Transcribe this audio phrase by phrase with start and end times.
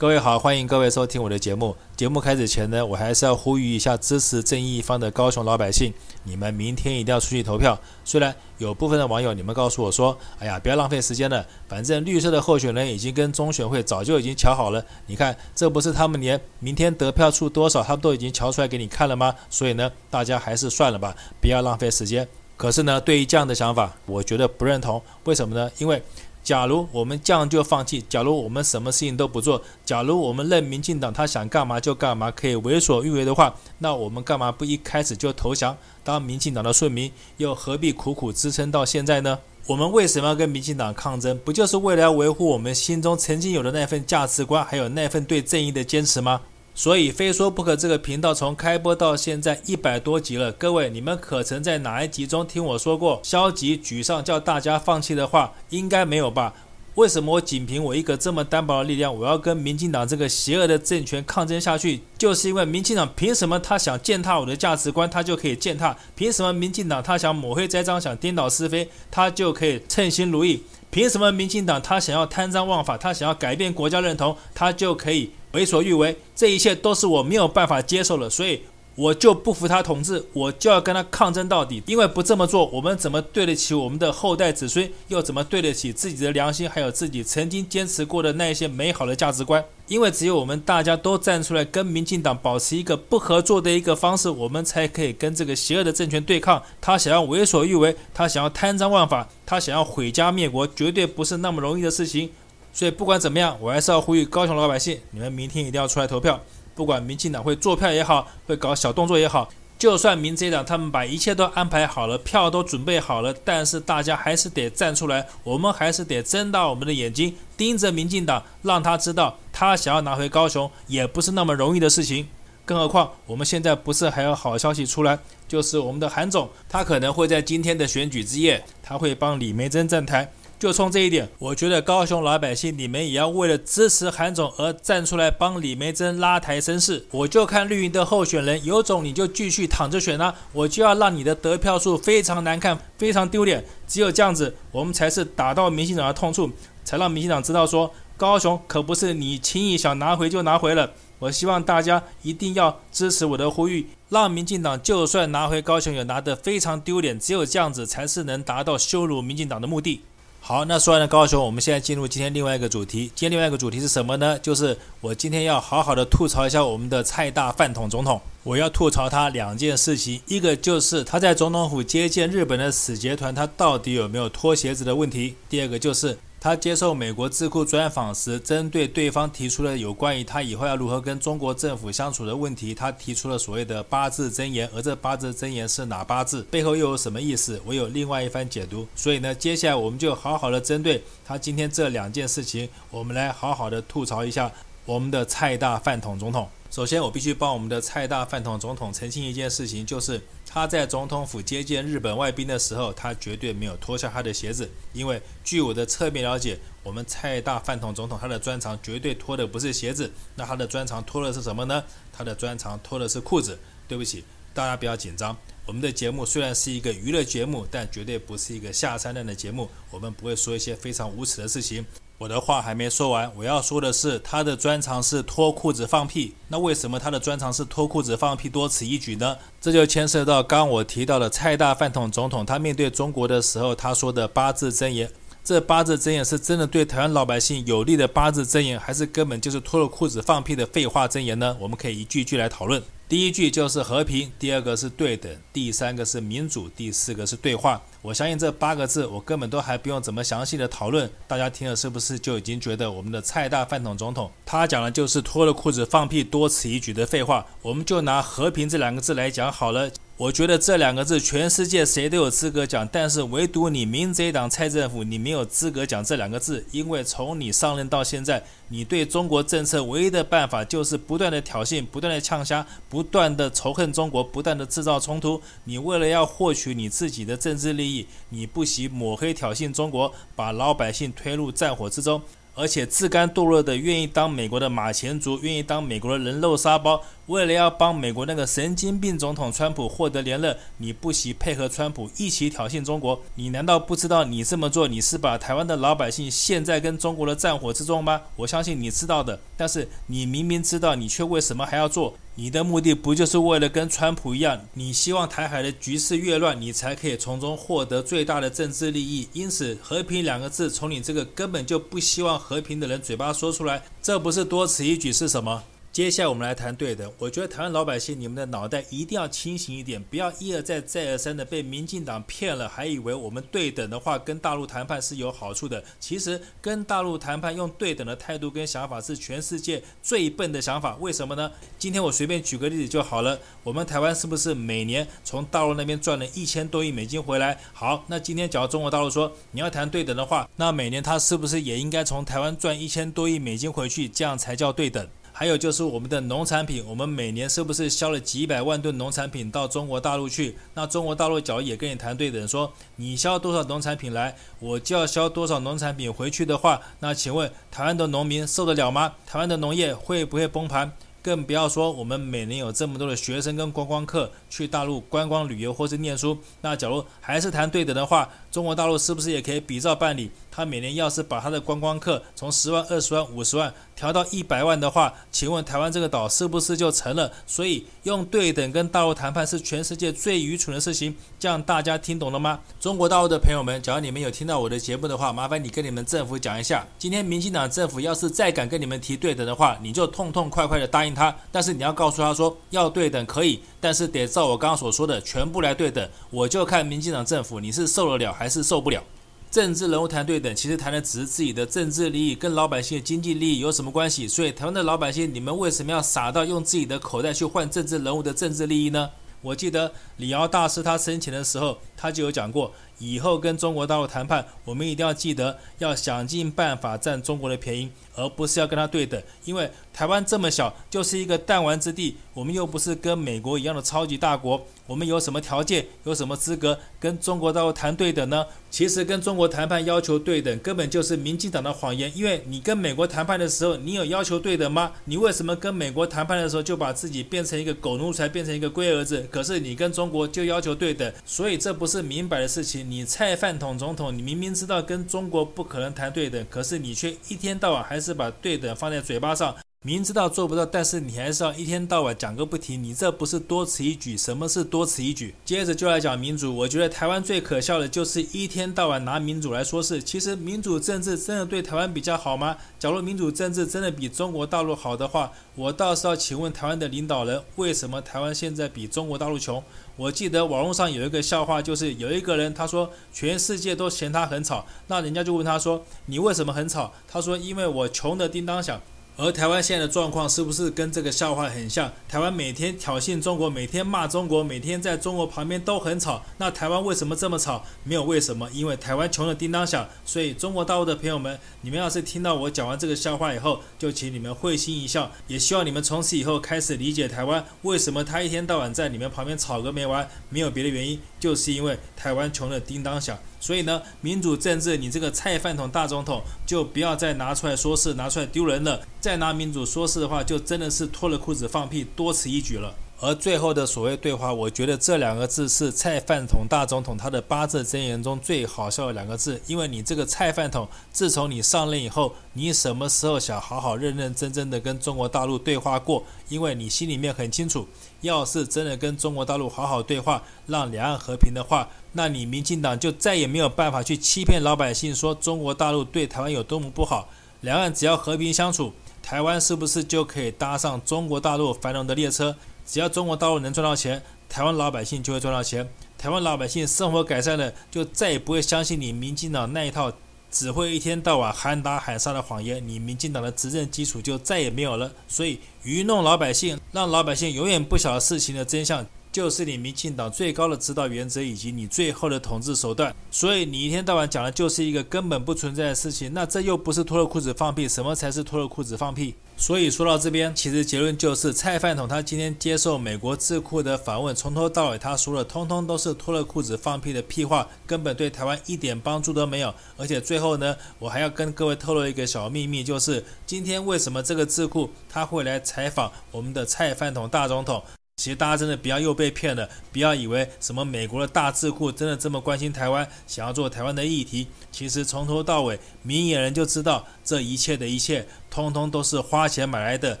[0.00, 1.76] 各位好，欢迎各位收听我的节目。
[1.94, 5.92] 节目开始前呢，我还是要呼吁一下支持正义一方的高雄老百姓，
[6.24, 7.78] 你们明天一定要出去投票。
[8.02, 14.82] 虽然有部分的网友你们告诉我说，哎呀，不要浪费时间了，反正绿色的候选人已经跟中选会早就已经瞧好了。
[15.04, 19.34] 你看，这不是他们连明天得票数多少，他们都已经瞧出来给你看了吗？
[19.50, 22.26] 所以呢，大家还是算了吧，不要浪费时间。
[22.56, 25.02] 可是呢，对于这样的想法，我觉得不认同。
[25.24, 25.70] 为什么呢？
[25.76, 26.02] 因为
[26.42, 39.38] 假如我们这样就放弃，假如我们什么事情都不做，假如我们任民进党他想干嘛就干嘛，可以为所欲为的话，那我们干嘛不一开始就投降，当民进党的顺民，又何必苦苦支撑到现在呢？
[39.66, 41.38] 我们为什么要跟民进党抗争？
[41.44, 46.40] 不就是为了要维护我们心中曾经有的那份价值观，还有那份对正义的坚持吗？
[46.82, 47.76] 所以，非说不可。
[47.76, 55.52] 这个频道从开播到现在一百多集了，各位，你们可曾在哪一集中听我说过消极沮丧、叫大家放弃的话？
[55.68, 56.54] 应该没有吧？
[56.94, 62.00] 为什么我仅凭我一个这么单薄的力量，我要跟民进党这个邪恶的政权抗争下去？
[62.16, 65.94] 就是因为民进党凭什么他想践踏我的价值观，他就可以践踏？
[66.16, 70.62] 凭什么民进党他想抹黑栽赃、想颠倒是非，他就可以称心如意？
[70.90, 75.30] 凭什么民进党他想要贪赃枉法，他想要改变国家认同，他就可以？
[75.52, 78.62] 为所欲为，这一切都是我没有办法接受的，所以
[78.96, 81.82] 我就不服他统治，我就要跟他抗争到底。
[81.86, 84.90] 因为不这么做，我们怎么对得起我们的后代子孙？
[85.08, 86.68] 又怎么对得起自己的良心？
[86.68, 89.64] 还有自己曾经坚持过的那些美好的价值观？
[89.86, 96.62] 因为只有我们大家都站出来，跟民进党保持一个不合作的一个方式，我们才可以跟这个邪恶的政权对抗。
[96.80, 102.30] 他想要为所欲为，他想要贪赃枉法，他想要毁家灭国，绝对不是那么容易的事情。
[102.72, 106.40] 所以不管怎么样，我还是要呼吁高雄老百姓，你们明天一定要出来投票。
[106.74, 109.48] 不管民进党会做票也好，会搞小动作也好，
[109.78, 122.28] 就算民进党他们把一切都安排好了，票都准备好了，但是大家还是得站出来，我们还是得睁大我们的眼睛，盯着民进党，让他知道他想要拿回高雄也不是那么容易的事情。
[122.66, 130.30] 更何况我们现在不是还有好消息出来，就是我们的韩总，他可能会在今天的选举之夜，他会帮李梅珍站台。
[130.60, 137.06] 就冲这一点，我觉得高雄老百姓，你们也要为了支持韩总而站出来帮李梅珍拉抬声势。
[137.12, 140.34] 我就看绿营的候选人，有种你就继续躺着选啊！
[140.52, 143.64] 我就要让你的得票数非常难看，非常丢脸。
[143.88, 146.50] 只有这样子，我们才是打到民进党的痛处，
[146.84, 150.92] 才让民进党知道说，高雄可不是你轻易想拿回就拿回了。
[151.20, 157.18] 我希望大家一定要支持我的呼吁，让民进党就算拿回高雄也拿得非常丢脸。
[157.18, 160.02] 只有这样子，才是能达到羞辱民进党的目的。
[160.42, 163.12] 好，那说完了高雄，我们现在进入今天另外一个主题。
[163.14, 164.38] 今天另外一个主题是什么呢？
[164.40, 168.20] 就是我今天要好好的吐槽一下我们的蔡大饭桶总统。
[168.42, 176.18] 我要吐槽他两件事情，一个就是他在总统府接见日本的使节团，他到底有没有脱鞋子的问题；第二个就是。
[176.42, 186.42] 他接受美国智库专访时，针对对方提出了有关于他以后要如何跟中国政府相处的问题，他提出了所谓的八字真言，而这八字真言是哪八字？
[186.44, 187.60] 背后又有什么意思？
[187.66, 188.88] 我有另外一番解读。
[188.96, 194.50] 所以呢，接下来我们就好好的针对他今天这两件事情，我们来好好的吐槽一下
[194.86, 196.48] 我们的蔡大饭桶总统。
[196.70, 204.70] 首先，我必须帮我们的蔡大饭桶总统澄清一件事情，就是他在总统府接见日本外宾的时候，他绝对没有脱下他的鞋子。
[204.92, 211.82] 因为据我的侧面了解，我们蔡大饭桶总统他的专长绝对脱的不是鞋子，那他的专长脱的是什么呢？
[212.12, 213.58] 他的专长脱的是裤子。
[213.88, 214.22] 对不起，
[214.54, 215.36] 大家不要紧张。
[215.66, 219.68] 我们的节目虽然是一个娱乐节目，但绝对不是一个下三滥的节目。
[219.90, 221.84] 我们不会说一些非常无耻的事情。
[222.20, 226.34] 我的话还没说完，我要说的是，他的专长是脱裤子放屁。
[226.48, 229.38] 那为什么他的专长是脱裤子放屁多此一举呢？
[229.58, 235.10] 这就牵涉到刚我提到的蔡大饭桶总统，他面对中国的时候，他说的八字真言。
[235.42, 241.56] 这八字真言是真的对台湾老百姓有利的八字真言，还是根本就是脱了裤子放屁的废话真言呢？
[241.58, 242.82] 我们可以一句一句来讨论。
[243.08, 247.80] 第一句就是和平，第二个是对等，第三个是民主，第四个是对话。
[248.02, 257.44] 我相信这八个字，我根本都还不用怎么详细的讨论，大家听了是不是就已经觉得我们的蔡大饭桶总统他讲的就是脱了裤子放屁多此一举的废话？
[257.62, 259.90] 我们就拿和平这两个字来讲好了。
[260.20, 275.40] 我觉得这两个字全世界谁都有资格讲，但是唯独你民贼党蔡政府，你没有资格讲这两个字，因为从你上任到现在，你对中国政策唯一的办法就是不断的挑衅，不断的呛虾，不断的仇恨中国，不断的制造冲突。
[275.64, 282.20] 你为了要获取你自己的政治利益，你不惜抹黑挑衅中国，把老百姓推入战火之中。
[282.60, 287.02] 而且自甘堕落的愿意当美国的马前卒，愿意当美国的人肉沙包。
[287.26, 293.22] 为了要帮美国那个神经病总统川普获得连任，你不惜配合川普一起挑衅中国。
[293.36, 298.20] 你难道不知道你这么做，你是把台湾的老百姓陷在跟中国的战火之中吗？
[298.36, 299.40] 我相信你知道的。
[299.56, 302.14] 但是你明明知道，你却为什么还要做？
[302.40, 304.58] 你的目的不就是为了跟川普一样？
[304.72, 309.28] 你希望台海的局势越乱，你才可以从中获得最大的政治利益。
[309.34, 315.62] 因此，和平两个字从你这个根本就不希望和平的人嘴巴说出来，这不是多此一举是什么？
[315.92, 317.12] 接下来我们来谈对等。
[317.18, 325.82] 我觉得台湾老百姓，你们的脑袋一定要清醒一点，不要一而再、再而三的被民进党骗了，还以为我们对等的话跟大陆谈判是有好处的。
[325.98, 330.96] 其实跟大陆谈判用对等的态度跟想法是全世界最笨的想法。
[331.00, 331.50] 为什么呢？
[331.76, 333.36] 今天我随便举个例子就好了。
[333.64, 337.58] 我们台湾是不是每年从大陆那边赚了一千多亿美金回来？
[337.72, 344.08] 好，那今天假如中国大陆说你要谈对等的话，那每年他是不是也应该从台湾赚一千多亿美金回去？
[344.08, 345.04] 这样才叫对等。
[345.40, 350.58] 还有就是我们的农产品，我们每年是不是销了几百万吨农产品到中国大陆去？
[350.74, 359.14] 那中国大陆假如也跟你谈对等，说你销多少农产品来，我就要销多少农产品回去的话，那请问台湾的农民受得了吗？
[359.26, 360.92] 台湾的农业会不会崩盘？
[361.22, 370.30] 更不要说我们每年有这么多的学生跟观光客去大陆观光旅游或是念书，那假如还是谈对等的话，中国大陆是不是也可以比照办理？
[370.60, 377.32] 他每年要是把他的观光客从十万、二十万、五十万调到一百万的话，请问台湾这个岛是不是就成了？
[377.46, 382.60] 所以用对等跟大陆谈判是全世界最愚蠢的事情，这样大家听懂了吗？
[382.78, 391.34] 中国大陆的朋友们，假如你们有听到我的节目的话，麻烦你跟你们政府讲一下，今天民进党政府要是再敢跟你们提对等的话，你就痛痛快快的答应他。
[391.50, 396.06] 但是你要告诉他说，要对等可以，但是得照我刚刚所说的全部来对等。
[396.28, 399.02] 我就看民进党政府你是受得了还是受不了。
[399.50, 404.28] 政治人物谈对等，其实谈的只是自己的政治利益，跟老百姓的经济利益有什么关系？
[404.28, 409.10] 所以台湾的老百姓，你们为什么要傻到用自己的口袋去换政治人物的政治利益呢？
[409.42, 424.64] 我记得李敖大师他生前的时候，他就有讲过，以后跟中国大陆谈判，我们一定要记得要想尽办法占中国的便宜，而不是要跟他对等，因为台湾这么小，就是一个弹丸之地，我们又不是跟美国一样的超级大国。
[424.90, 428.44] 我们有什么条件，有什么资格跟中国大陆谈对等呢？
[428.72, 432.10] 其实跟中国谈判要求对等，根本就是民进党的谎言。
[432.16, 434.90] 因为你跟美国谈判的时候，你有要求对等吗？
[435.04, 439.24] 你为什么跟美国谈判的时候就把自己变成一个狗奴才，变成一个龟儿子？
[439.30, 442.90] 可是你跟中国就要求对等，所以这不是明摆的事情。
[442.90, 449.54] 你菜饭桶总统，你明明知道跟中国不可能谈对等，可是你却一天到晚还是把对等放在嘴巴上。
[449.82, 454.14] 明知道做不到，但是你还是要一天到晚讲个不停，你这不是多此一举？
[454.14, 455.34] 什么是多此一举？
[455.42, 460.02] 接着就来讲民主，我觉得台湾最可笑的就是一天到晚拿民主来说事。
[460.02, 462.58] 其实民主政治真的对台湾比较好吗？
[462.78, 469.64] 假如民主政治真的比中国大陆好的话，我倒是要请问台湾的领导人，为什么台湾现在比中国大陆穷？
[469.96, 476.92] 我记得网络上有一个笑话，就是有一个人他说全世界都嫌他很吵，那人家就问他说，你为什么很吵？
[477.08, 478.78] 他说因为我穷得叮当响。
[479.22, 481.92] 而台湾现在的状况是不是跟这个笑话很像？
[482.08, 486.24] 台湾每天挑衅中国，每天骂中国，每天在中国旁边都很吵。
[486.38, 487.62] 那台湾为什么这么吵？
[487.84, 489.86] 没有为什么，因为台湾穷得叮当响。
[490.06, 495.12] 所以中国大陆的朋友们，你们要是听到我讲完这个笑话以后，就请你们会心一笑。
[495.26, 500.08] 也希望你们从此以后开始理解台湾为什么他一天到晚在你们旁边吵个没完。
[500.30, 503.18] 没有别的原因，就是因为台湾穷得叮当响。
[503.40, 508.82] 所以呢，民主政治，你这个菜饭桶大总统，就不要再拿出来说事，拿出来丢人了。
[509.00, 512.74] 再拿民主说事的话，就真的是脱了裤子放屁，多此一举了。
[513.02, 519.40] 而最后的所谓对话，我觉得这两个字是蔡饭桶大总统他的八字真言中最好笑的两个字。
[519.46, 526.04] 因为你这个菜饭桶，自从你上任以后，你什么时候想好好认认真真的跟中国大陆对话过？
[526.28, 527.66] 因为你心里面很清楚，
[528.02, 537.08] 要是真的跟中国大陆好好对话，让两岸和平的话，那你民进党就再也没有办法去欺骗老百姓说中国大陆对台湾有多么不好。
[537.40, 542.36] 两岸只要和平相处，台湾是不是就可以搭上中国大陆繁荣的列车？
[542.70, 545.68] 只要中国大陆能赚到钱，台湾老百姓就会赚到钱。
[545.98, 549.92] 台湾老百姓生活改善了，就再也不会相信你民进党那一套
[550.30, 552.64] 只会一天到晚喊打喊杀的谎言。
[552.64, 554.92] 你民进党的执政基础就再也没有了。
[555.08, 562.94] 所以愚弄老百姓，让老百姓永远不晓得事情的真相，就是你民进党最高的指导原则以及你最后的统治手段。
[563.10, 566.12] 所以你一天到晚讲的就是一个根本不存在的事情。
[566.14, 569.14] 那这又不是脱了裤子放屁，什么才是脱了裤子放屁？
[569.36, 579.54] 所以说到这边，其实结论就是蔡饭桶他今天接受美国智库的访问，从头到尾他说的通通都是脱了裤子放屁的屁话，根本对台湾一点帮助都没有。
[579.78, 587.62] 而且最后呢，我还要跟各位透露一个小秘密，就是今天为什么这个智库他会来采访我们的蔡饭桶大总统？
[588.00, 594.26] 其实大家真的不要又被骗了，不要以为什么美国的大智库真的这么关心台湾，想要做台湾的议题。
[594.50, 600.00] 其实从头到尾，明眼人就知道这一切的一切，通通都是花钱买来的。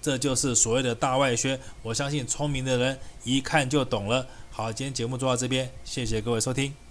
[0.00, 1.58] 这就是所谓的大外宣。
[1.82, 4.28] 我相信聪明的人一看就懂了。
[4.52, 6.81] 好，今天节目做到这边，谢谢各位收听。